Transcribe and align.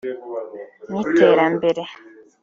nk’iterambere 0.89 1.81